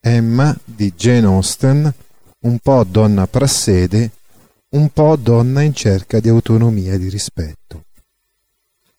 [0.00, 1.92] Emma di Jane Austen,
[2.40, 4.10] un po' donna prassede,
[4.70, 7.84] un po' donna in cerca di autonomia e di rispetto.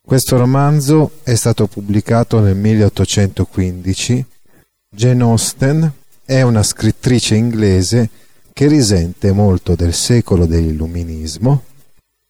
[0.00, 4.26] Questo romanzo è stato pubblicato nel 1815
[4.94, 5.92] Jane Austen
[6.24, 8.08] è una scrittrice inglese
[8.52, 11.64] che risente molto del secolo dell'illuminismo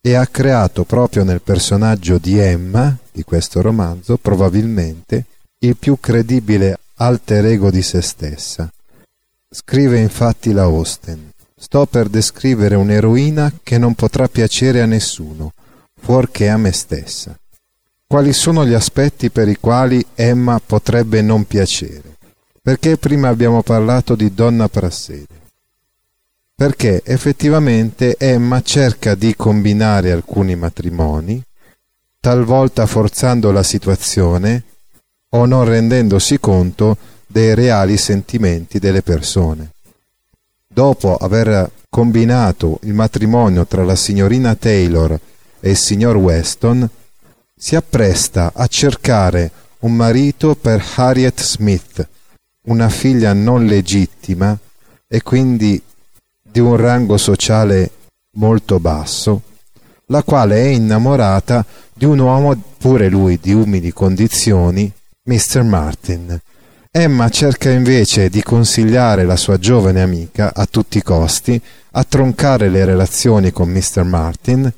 [0.01, 5.27] e ha creato proprio nel personaggio di Emma, di questo romanzo, probabilmente
[5.59, 8.71] il più credibile alter ego di se stessa.
[9.51, 15.53] Scrive infatti la Austen, sto per descrivere un'eroina che non potrà piacere a nessuno,
[16.01, 17.37] fuorché a me stessa.
[18.07, 22.17] Quali sono gli aspetti per i quali Emma potrebbe non piacere?
[22.63, 25.43] Perché prima abbiamo parlato di donna prassede?
[26.55, 31.43] Perché effettivamente Emma cerca di combinare alcuni matrimoni,
[32.21, 34.63] talvolta forzando la situazione
[35.35, 36.97] o non rendendosi conto
[37.27, 39.73] dei reali sentimenti delle persone.
[40.67, 45.19] Dopo aver combinato il matrimonio tra la signorina Taylor
[45.61, 46.89] e il signor Weston,
[47.57, 52.09] si appresta a cercare un marito per Harriet Smith,
[52.67, 54.57] una figlia non legittima
[55.07, 55.81] e quindi
[56.43, 57.91] di un rango sociale
[58.37, 59.43] molto basso,
[60.07, 64.93] la quale è innamorata di un uomo, pure lui di umili condizioni,
[65.27, 65.63] Mr.
[65.63, 66.39] Martin.
[66.91, 71.59] Emma cerca invece di consigliare la sua giovane amica a tutti i costi
[71.93, 74.03] a troncare le relazioni con Mr.
[74.03, 74.71] Martin,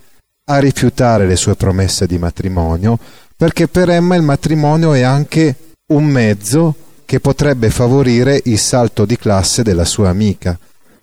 [0.45, 2.97] a rifiutare le sue promesse di matrimonio,
[3.37, 5.57] perché per Emma il matrimonio è anche
[5.89, 10.57] un mezzo che potrebbe favorire il salto di classe della sua amica.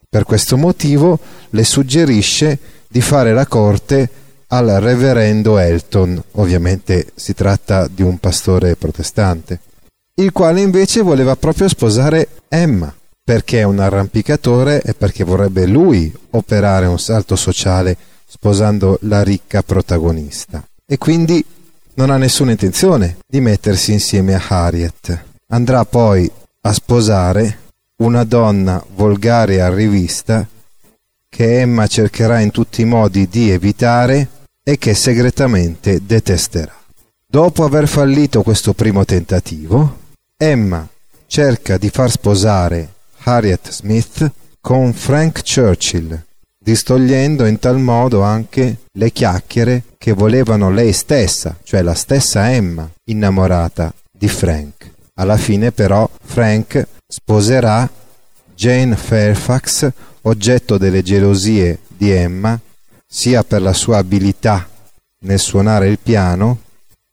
[0.07, 1.19] Per questo motivo
[1.50, 2.57] le suggerisce
[2.88, 4.09] di fare la corte
[4.53, 9.59] al reverendo Elton, ovviamente si tratta di un pastore protestante,
[10.16, 12.94] il quale invece voleva proprio sposare Emma,
[13.24, 17.97] perché è un arrampicatore e perché vorrebbe lui operare un salto sociale
[18.28, 20.64] sposando la ricca protagonista.
[20.85, 21.44] E quindi
[21.96, 26.30] non ha nessuna intenzione di mettersi insieme a Harriet andrà poi
[26.62, 27.59] a sposare
[27.97, 30.47] una donna volgare a rivista
[31.30, 34.28] che Emma cercherà in tutti i modi di evitare
[34.63, 36.74] e che segretamente detesterà.
[37.25, 40.00] Dopo aver fallito questo primo tentativo,
[40.38, 40.88] Emma
[41.28, 44.31] cerca di far sposare Harriet Smith
[44.62, 46.18] con Frank Churchill,
[46.57, 52.90] distogliendo in tal modo anche le chiacchiere che volevano lei stessa, cioè la stessa Emma,
[53.06, 54.91] innamorata di Frank.
[55.16, 57.90] Alla fine però Frank sposerà
[58.56, 59.90] Jane Fairfax,
[60.22, 62.59] oggetto delle gelosie di Emma,
[63.16, 64.68] sia per la sua abilità
[65.25, 66.62] nel suonare il piano,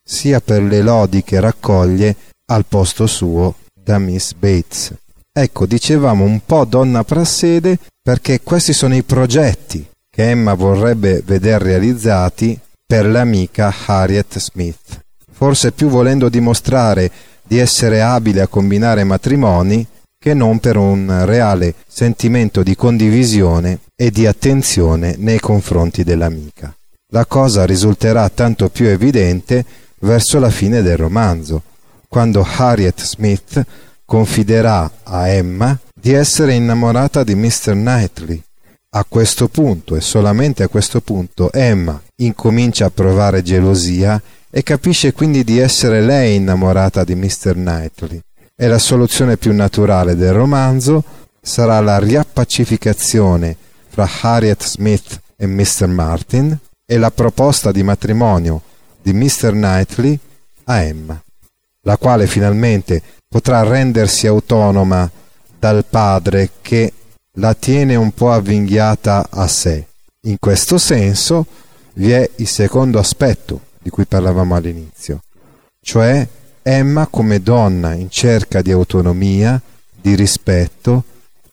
[0.03, 2.17] sia per le lodi che raccoglie
[2.47, 4.95] al posto suo da Miss Bates.
[5.31, 11.61] Ecco, dicevamo un po' donna prassede perché questi sono i progetti che Emma vorrebbe veder
[11.61, 15.05] realizzati per l'amica Harriet Smith.
[15.31, 17.11] Forse più volendo dimostrare
[17.43, 19.87] di essere abile a combinare matrimoni
[20.23, 26.77] che non per un reale sentimento di condivisione e di attenzione nei confronti dell'amica.
[27.13, 29.65] La cosa risulterà tanto più evidente
[30.01, 31.63] verso la fine del romanzo,
[32.07, 33.65] quando Harriet Smith
[34.05, 37.73] confiderà a Emma di essere innamorata di Mr.
[37.73, 38.43] Knightley.
[38.91, 44.21] A questo punto e solamente a questo punto Emma incomincia a provare gelosia
[44.51, 47.55] e capisce quindi di essere lei innamorata di Mr.
[47.55, 48.21] Knightley.
[48.63, 51.03] E la soluzione più naturale del romanzo
[51.41, 53.57] sarà la riappacificazione
[53.89, 55.87] fra Harriet Smith e Mr.
[55.87, 58.61] Martin e la proposta di matrimonio
[59.01, 59.53] di Mr.
[59.53, 60.19] Knightley
[60.65, 61.19] a Emma,
[61.85, 65.11] la quale finalmente potrà rendersi autonoma
[65.59, 66.93] dal padre che
[67.37, 69.87] la tiene un po' avvinghiata a sé.
[70.25, 71.47] In questo senso
[71.95, 75.23] vi è il secondo aspetto di cui parlavamo all'inizio,
[75.81, 76.29] cioè
[76.63, 79.61] Emma come donna in cerca di autonomia,
[80.01, 81.05] di rispetto,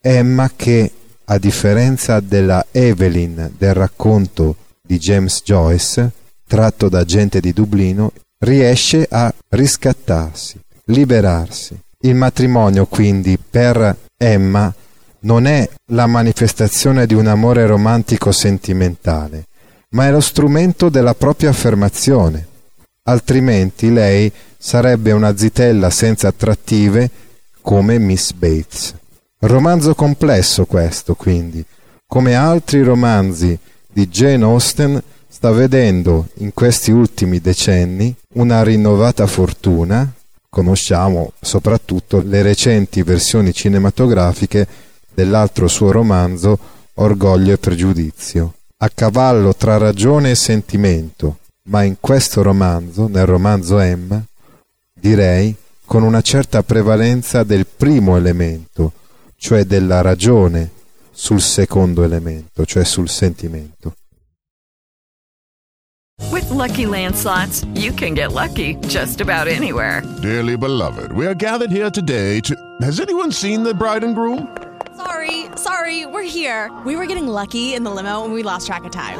[0.02, 0.92] Emma che,
[1.26, 6.12] a differenza della Evelyn del racconto di James Joyce,
[6.48, 11.78] tratto da gente di Dublino, riesce a riscattarsi, liberarsi.
[12.02, 14.74] Il matrimonio quindi per Emma
[15.22, 19.46] non è la manifestazione di un amore romantico sentimentale,
[19.90, 22.47] ma è lo strumento della propria affermazione.
[23.10, 27.10] Altrimenti lei sarebbe una zitella senza attrattive
[27.62, 28.94] come Miss Bates.
[29.40, 31.64] Romanzo complesso questo, quindi,
[32.06, 33.58] come altri romanzi
[33.88, 40.12] di Jane Austen, sta vedendo in questi ultimi decenni una rinnovata fortuna.
[40.50, 44.68] Conosciamo soprattutto le recenti versioni cinematografiche
[45.14, 46.58] dell'altro suo romanzo
[46.96, 51.38] Orgoglio e pregiudizio, a cavallo tra ragione e sentimento,
[51.68, 54.22] ma in questo romanzo, nel romanzo Emma,
[54.94, 55.56] direi
[55.86, 58.92] con una certa prevalenza del primo elemento,
[59.38, 60.72] cioè della ragione
[61.12, 63.96] sul secondo elemento, cioè sul sentimento.
[66.32, 70.02] With lucky landslots, you can get lucky just about anywhere.
[70.22, 72.56] Dearly beloved, we are gathered here today to.
[72.82, 74.48] Has anyone seen the bride and groom?
[74.96, 76.72] Sorry, sorry, we're here.
[76.86, 79.20] We were getting lucky in the limo and we lost track of time.